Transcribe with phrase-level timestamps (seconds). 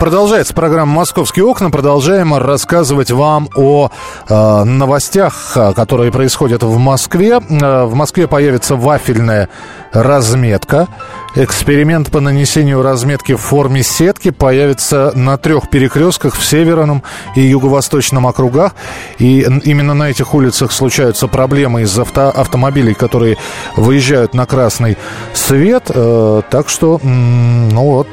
[0.00, 1.68] Продолжается программа «Московские окна».
[1.68, 3.90] Продолжаем рассказывать вам о
[4.30, 7.38] э, новостях, э, которые происходят в Москве.
[7.38, 9.50] Э, в Москве появится вафельная
[9.92, 10.88] разметка.
[11.36, 17.02] Эксперимент по нанесению разметки в форме сетки появится на трех перекрестках в Северном
[17.36, 18.74] и Юго-Восточном округах.
[19.18, 23.36] И именно на этих улицах случаются проблемы из авто автомобилей, которые
[23.76, 24.96] выезжают на красный
[25.34, 25.90] свет.
[25.90, 28.08] Э, так что, ну вот,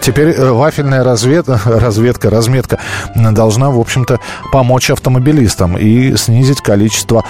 [0.00, 1.48] теперь э, вафельная развед...
[1.64, 2.78] разведка, разметка
[3.14, 4.20] должна, в общем-то,
[4.52, 7.24] помочь автомобилистам и снизить количество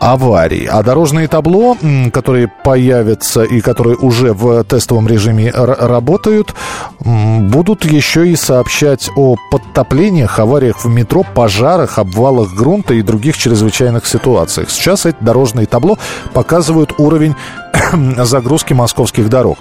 [0.00, 0.66] аварий.
[0.66, 1.76] А дорожные табло,
[2.12, 6.54] которые появятся и которые уже в тестовом режиме работают,
[7.00, 14.06] будут еще и сообщать о подтоплениях, авариях в метро, пожарах, обвалах грунта и других чрезвычайных
[14.06, 14.70] ситуациях.
[14.70, 15.98] Сейчас эти дорожные табло
[16.32, 17.34] показывают уровень
[18.18, 19.58] загрузки московских дорог.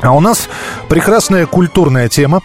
[0.00, 0.48] А у нас
[0.88, 2.42] прекрасная культурная тема.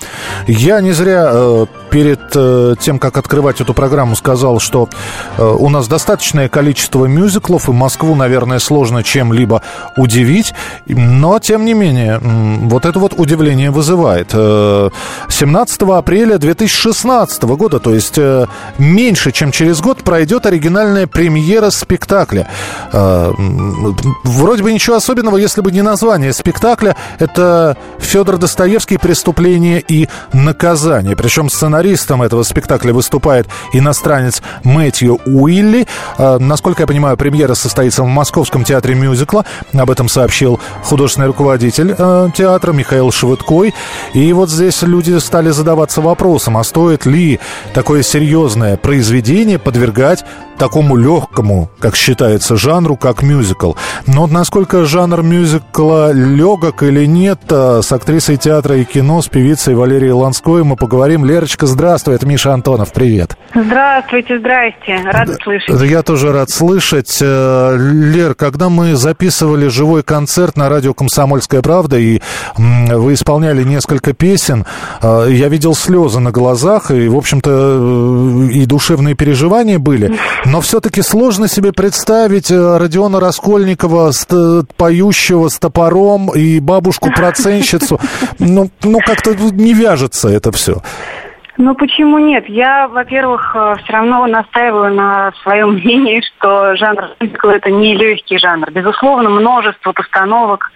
[0.47, 4.89] Я не зря э, перед э, тем, как открывать эту программу, сказал, что
[5.38, 9.61] э, у нас достаточное количество мюзиклов, и Москву, наверное, сложно чем-либо
[9.95, 10.55] удивить.
[10.88, 14.31] Но, тем не менее, вот это вот удивление вызывает.
[14.31, 18.17] 17 апреля 2016 года, то есть
[18.80, 22.47] меньше, чем через год, пройдет оригинальная премьера спектакля.
[22.91, 26.95] Вроде бы ничего особенного, если бы не название спектакля.
[27.19, 31.16] Это Федор Достоевский «Преступление и наказание».
[31.16, 31.50] Причем
[31.83, 35.85] сценаристом этого спектакля выступает иностранец Мэтью Уилли.
[36.17, 39.45] А, насколько я понимаю, премьера состоится в Московском театре мюзикла.
[39.73, 43.73] Об этом сообщил художественный руководитель а, театра Михаил Швыдкой.
[44.13, 47.39] И вот здесь люди стали задаваться вопросом, а стоит ли
[47.73, 50.23] такое серьезное произведение подвергать
[50.57, 53.73] такому легкому, как считается, жанру, как мюзикл.
[54.07, 59.75] Но насколько жанр мюзикла легок или нет, а, с актрисой театра и кино, с певицей
[59.75, 61.25] Валерией Ланской мы поговорим.
[61.25, 63.35] Лерочка, здравствуй, это Миша Антонов, привет.
[63.53, 65.81] Здравствуйте, здрасте, рад слышать.
[65.81, 67.19] Я тоже рад слышать.
[67.22, 72.22] Э, Лер, когда мы записывали живой концерт на радио «Комсомольская правда», и
[72.57, 74.66] вы исполняли несколько песен,
[75.01, 80.17] э, я видел слезы на глазах, и, в общем-то, э, и душевные переживания были.
[80.45, 84.11] Но все-таки сложно себе представить Родиона Раскольникова,
[84.78, 88.00] поющего с топором, и бабушку-проценщицу.
[88.40, 90.81] Ну, ну как-то не вяжется это все.
[91.58, 92.50] Ну почему нет?
[92.50, 98.38] Я, во-первых, э, все равно настаиваю на своем мнении, что жанр мюзикл это не легкий
[98.40, 98.72] жанр.
[98.72, 100.72] Безусловно, множество постановок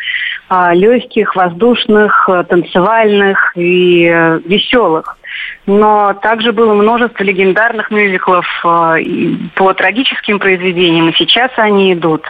[0.49, 4.03] э, легких, воздушных, танцевальных и
[4.45, 5.17] веселых
[5.65, 8.97] но также было множество легендарных мюзиклов э,
[9.55, 12.23] по трагическим произведениям, и сейчас они идут.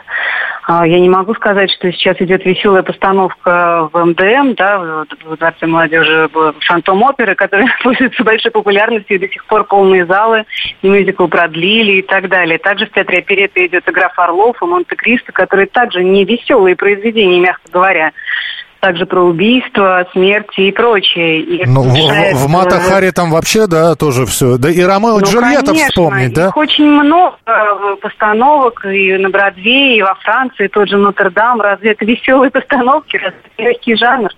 [0.69, 5.65] А, я не могу сказать, что сейчас идет веселая постановка в МДМ, да, в Дворце
[5.65, 6.29] молодежи
[6.67, 10.43] «Фантом оперы», которая пользуется большой популярностью, и до сих пор полные залы,
[10.81, 12.57] и мюзикл продлили и так далее.
[12.57, 17.71] Также в театре оперетты идет игра Фарлов и Монте-Кристо, которые также не веселые произведения, мягко
[17.71, 18.11] говоря
[18.79, 21.41] также про убийство, смерти и прочее.
[21.41, 24.57] И ну, в, в Мата Хари там вообще, да, тоже все.
[24.57, 26.47] Да и Ромео ну, Джульетта конечно, вспомнить, да?
[26.47, 27.37] Их очень много
[28.01, 31.61] постановок и на Бродвее, и во Франции, тот же Нотр-Дам.
[31.61, 34.29] Разве это веселые постановки, разве это легкий жанр?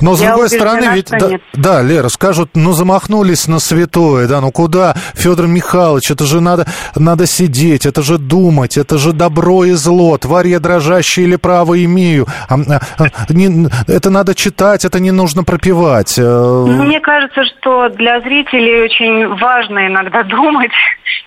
[0.00, 4.40] Но с Я другой стороны, ведь да, да, Лера, скажут, ну замахнулись на святое, да,
[4.40, 9.64] ну куда, Федор Михайлович, это же надо, надо сидеть, это же думать, это же добро
[9.64, 12.56] и зло, тварь я дрожащая или право имею, а,
[12.98, 16.16] а, не, это надо читать, это не нужно пропивать.
[16.18, 16.64] Э.
[16.66, 20.72] Мне кажется, что для зрителей очень важно иногда думать,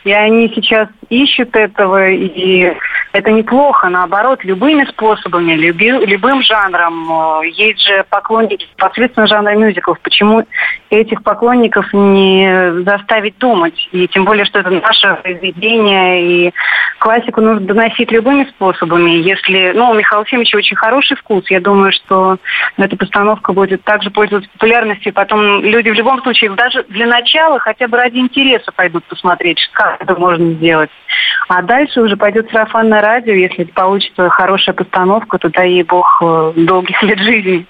[0.03, 2.73] и они сейчас ищут этого, и
[3.11, 7.41] это неплохо, наоборот, любыми способами, люби, любым жанром.
[7.43, 9.99] Есть же поклонники непосредственно жанра мюзиклов.
[10.01, 10.45] Почему
[10.89, 13.87] этих поклонников не заставить думать?
[13.91, 16.53] И тем более, что это наше произведение, и
[16.99, 19.11] классику нужно доносить любыми способами.
[19.11, 22.37] Если, ну, у Михаила Ефимовича очень хороший вкус, я думаю, что
[22.77, 25.13] эта постановка будет также пользоваться популярностью.
[25.13, 30.01] Потом люди в любом случае, даже для начала, хотя бы ради интереса пойдут посмотреть, как
[30.01, 30.89] это можно сделать.
[31.47, 33.33] А дальше уже пойдет сарафанное радио.
[33.33, 37.65] Если получится хорошая постановка, то дай ей бог э, долгих лет жизни.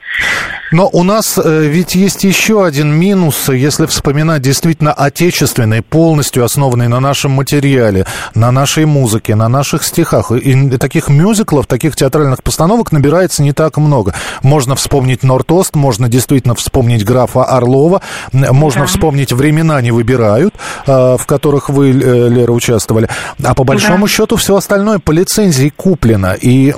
[0.71, 6.87] Но у нас э, ведь есть еще один минус, если вспоминать действительно отечественный, полностью основанный
[6.87, 10.31] на нашем материале, на нашей музыке, на наших стихах.
[10.31, 14.13] И таких мюзиклов, таких театральных постановок набирается не так много.
[14.43, 18.01] Можно вспомнить Нортост, можно действительно вспомнить графа Орлова,
[18.31, 18.87] можно да.
[18.87, 20.53] вспомнить «Времена не выбирают»,
[20.85, 23.09] э, в которых вы, Лера, участвовали.
[23.43, 24.11] А по большому да.
[24.11, 26.35] счету все остальное, лицензий куплено.
[26.39, 26.73] И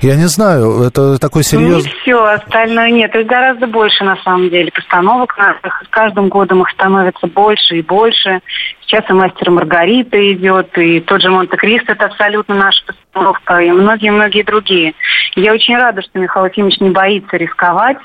[0.00, 1.90] я не знаю, это такой серьезный...
[1.90, 3.14] Не все, остальное нет.
[3.14, 5.82] Их гораздо больше, на самом деле, постановок наших.
[5.84, 8.40] С каждым годом их становится больше и больше.
[8.82, 14.42] Сейчас и «Мастер Маргарита» идет, и тот же «Монте-Кристо»— это абсолютно наша постановка, и многие-многие
[14.42, 14.94] другие.
[15.34, 17.98] Я очень рада, что Михаил Ефимович не боится рисковать,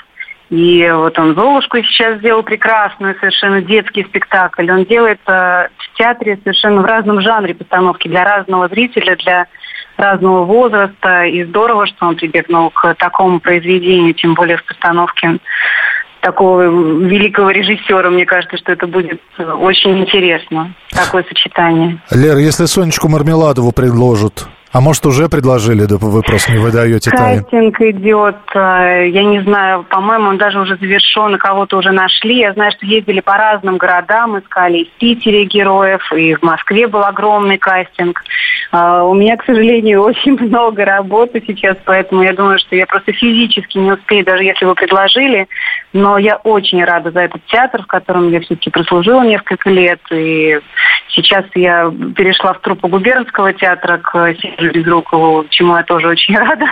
[0.50, 4.70] и вот он «Золушку» сейчас сделал прекрасную, совершенно детский спектакль.
[4.72, 9.48] Он делает э, в театре совершенно в разном жанре постановки для разного зрителя, для
[9.98, 11.26] разного возраста.
[11.26, 15.40] И здорово, что он прибегнул к такому произведению, тем более в постановке
[16.22, 18.10] такого великого режиссера.
[18.10, 22.00] Мне кажется, что это будет очень интересно, такое сочетание.
[22.10, 27.42] Лера, если Сонечку Мармеладову предложат, а может, уже предложили, да вы просто не выдаете тайны?
[27.42, 32.38] Кастинг идет, э, я не знаю, по-моему, он даже уже завершен, кого-то уже нашли.
[32.38, 36.86] Я знаю, что ездили по разным городам, искали и в Питере героев, и в Москве
[36.86, 38.22] был огромный кастинг.
[38.72, 43.14] Э, у меня, к сожалению, очень много работы сейчас, поэтому я думаю, что я просто
[43.14, 45.48] физически не успею, даже если вы предложили.
[45.92, 50.60] Но я очень рада за этот театр, в котором я все-таки прослужила несколько лет, и
[51.18, 54.36] Сейчас я перешла в труппу губернского театра к
[54.68, 56.66] Сережу Безрукову, чему я тоже очень рада.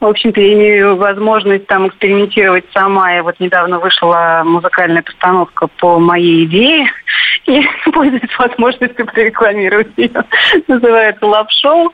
[0.00, 3.12] В общем-то, я имею возможность там экспериментировать сама.
[3.12, 6.90] Я вот недавно вышла музыкальная постановка по моей идее.
[7.46, 7.62] И
[7.92, 10.24] пользуюсь возможностью прорекламировать ее.
[10.68, 11.92] Называется «Лап-шоу»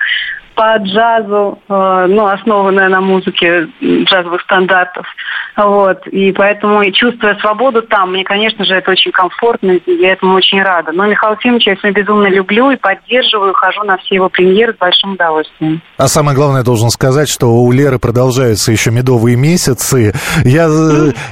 [0.56, 5.06] по джазу, э, ну, основанная на музыке джазовых стандартов.
[5.54, 6.06] Вот.
[6.08, 10.34] И поэтому, и чувствуя свободу там, мне, конечно же, это очень комфортно, и я этому
[10.34, 10.92] очень рада.
[10.92, 14.76] Но Михаила Ефимовича я сегодня безумно люблю и поддерживаю, хожу на все его премьеры с
[14.76, 15.82] большим удовольствием.
[15.98, 20.14] А самое главное, должен сказать, что у Леры продолжаются еще медовые месяцы.
[20.42, 20.68] Я,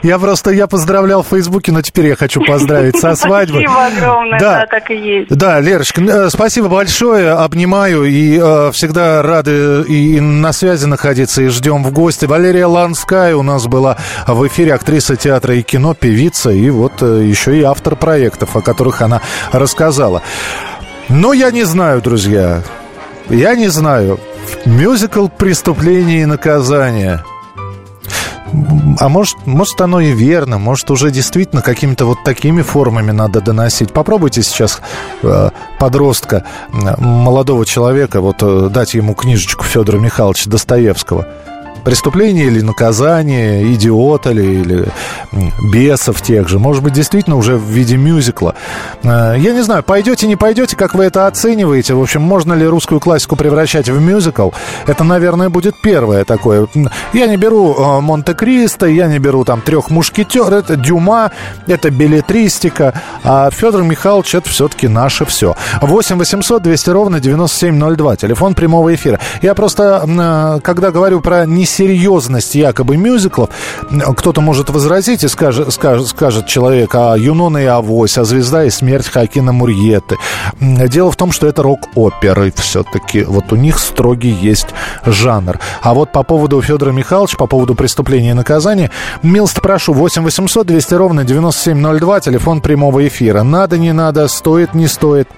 [0.02, 3.66] я просто, я поздравлял в Фейсбуке, но теперь я хочу поздравить со свадьбой.
[3.66, 5.34] Спасибо огромное, да, так и есть.
[5.34, 8.70] Да, Лерочка, э, спасибо большое, обнимаю и э,
[9.14, 12.26] всегда рады и на связи находиться, и ждем в гости.
[12.26, 13.96] Валерия Ланская у нас была
[14.26, 18.60] в эфире актриса театра и кино, певица, и вот э, еще и автор проектов, о
[18.60, 19.20] которых она
[19.52, 20.22] рассказала.
[21.08, 22.62] Но я не знаю, друзья,
[23.28, 24.18] я не знаю.
[24.64, 27.22] Мюзикл «Преступление и наказание».
[28.98, 33.92] А может, может, оно и верно, может, уже действительно какими-то вот такими формами надо доносить.
[33.92, 34.80] Попробуйте сейчас
[35.22, 41.26] э, подростка, молодого человека, вот э, дать ему книжечку Федора Михайловича Достоевского–
[41.84, 44.88] преступление или наказание, идиота ли, или
[45.72, 46.58] бесов тех же.
[46.58, 48.54] Может быть, действительно уже в виде мюзикла.
[49.02, 51.94] Э, я не знаю, пойдете, не пойдете, как вы это оцениваете?
[51.94, 54.50] В общем, можно ли русскую классику превращать в мюзикл?
[54.86, 56.66] Это, наверное, будет первое такое.
[57.14, 61.30] Я не беру э, Монте-Кристо, я не беру там трех мушкетер, это Дюма,
[61.68, 65.54] это билетристика, а Федор Михайлович это все-таки наше все.
[65.80, 69.20] 8 800 200 ровно 9702, телефон прямого эфира.
[69.42, 73.50] Я просто, э, когда говорю про не серьезность якобы мюзиклов,
[74.16, 78.70] кто-то может возразить и скажет, скажет, скажет человек, а Юнона и Авось, а Звезда и
[78.70, 80.16] смерть Хакина Мурьеты.
[80.60, 83.22] Дело в том, что это рок-оперы все-таки.
[83.22, 84.66] Вот у них строгий есть
[85.06, 85.60] жанр.
[85.80, 87.03] А вот по поводу Федора Михайловича,
[87.36, 88.90] по поводу преступления и наказания,
[89.22, 93.42] милость прошу, 8 800 200 ровно 9702, телефон прямого эфира.
[93.42, 95.28] Надо, не надо, стоит, не стоит.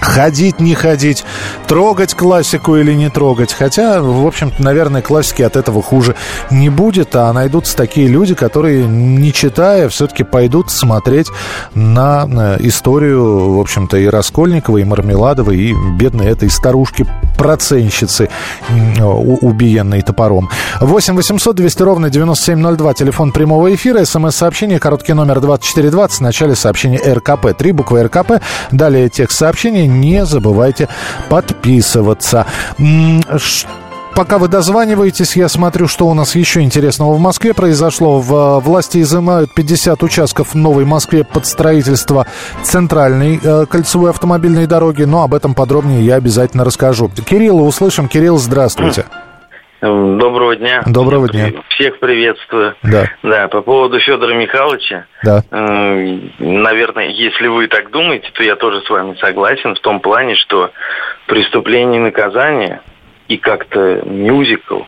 [0.00, 1.24] Ходить, не ходить,
[1.68, 3.52] трогать классику или не трогать.
[3.52, 6.16] Хотя, в общем-то, наверное, классики от этого хуже
[6.50, 11.28] не будет, а найдутся такие люди, которые, не читая, все-таки пойдут смотреть
[11.74, 18.28] на историю, в общем-то, и Раскольникова, и Мармеладова, и бедной этой старушки-проценщицы,
[18.98, 20.50] убиенной топором.
[20.80, 26.98] 8 800 200 ровно 9702, телефон прямого эфира, смс-сообщение, короткий номер 2420, в начале сообщения
[26.98, 27.56] РКП.
[27.56, 30.88] Три буквы РКП, далее текст сообщения, не забывайте
[31.28, 32.46] подписываться.
[34.14, 38.20] Пока вы дозваниваетесь, я смотрю, что у нас еще интересного в Москве произошло.
[38.20, 42.26] В, власти изымают 50 участков в Новой Москве под строительство
[42.62, 45.04] центральной э, кольцевой автомобильной дороги.
[45.04, 47.08] Но об этом подробнее я обязательно расскажу.
[47.08, 48.06] Кирилла услышим.
[48.06, 49.06] Кирилл, здравствуйте.
[49.82, 50.82] Доброго дня.
[50.86, 51.50] Доброго дня.
[51.70, 52.76] Всех приветствую.
[52.84, 53.10] Да.
[53.24, 55.06] Да, по поводу Федора Михайловича.
[55.24, 55.42] Да.
[55.50, 60.36] Э, наверное, если вы так думаете, то я тоже с вами согласен в том плане,
[60.36, 60.70] что
[61.26, 62.80] преступление и наказание
[63.26, 64.82] и как-то мюзикл.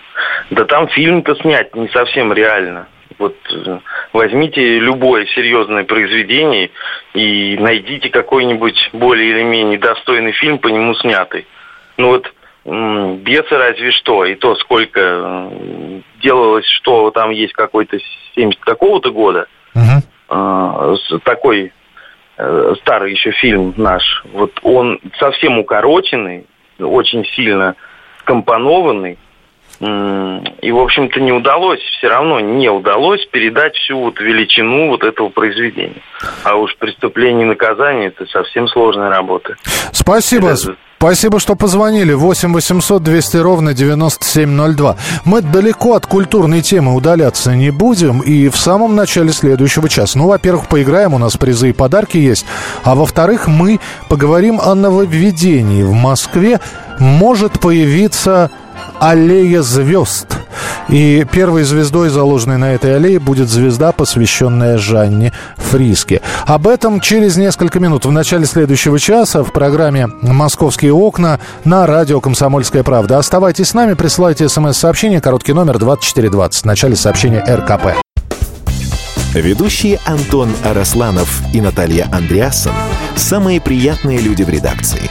[0.51, 2.87] Да там фильм-то снять не совсем реально.
[3.19, 3.79] Вот э,
[4.13, 6.71] возьмите любое серьезное произведение
[7.15, 11.49] и найдите какой-нибудь более или менее достойный фильм по нему снятый.
[11.97, 12.33] Ну вот
[12.65, 15.51] бесы разве что, и то сколько
[16.23, 17.99] делалось, что там есть какой-то
[18.35, 21.21] 70 какого-то года, угу.
[21.25, 21.73] такой
[22.39, 26.47] э, старый еще фильм наш, вот он совсем укороченный,
[26.79, 27.77] очень сильно
[28.21, 29.19] скомпонованный.
[29.81, 35.31] И, в общем-то, не удалось, все равно не удалось передать всю вот величину вот этого
[35.31, 36.01] произведения.
[36.45, 39.57] А уж преступление и наказание– это совсем сложная работа.
[39.93, 40.51] Спасибо.
[40.51, 40.77] Это...
[41.05, 42.15] Спасибо, что позвонили.
[42.15, 44.97] 8 800 200 ровно 9702.
[45.27, 48.21] Мы далеко от культурной темы удаляться не будем.
[48.21, 50.19] И в самом начале следующего часа.
[50.19, 52.47] Ну, во-первых, поиграем, у нас призы и подарки есть.
[52.85, 55.83] А во-вторых, мы поговорим о нововведении.
[55.83, 56.59] В Москве
[56.99, 58.51] может появиться
[59.01, 60.27] аллея звезд.
[60.89, 66.21] И первой звездой, заложенной на этой аллее, будет звезда, посвященная Жанне Фриске.
[66.47, 72.21] Об этом через несколько минут в начале следующего часа в программе «Московские окна» на радио
[72.21, 73.19] «Комсомольская правда».
[73.19, 77.97] Оставайтесь с нами, присылайте смс-сообщение, короткий номер 2420 в начале сообщения РКП.
[79.35, 82.73] Ведущие Антон Арасланов и Наталья Андреасон–
[83.17, 85.11] самые приятные люди в редакции.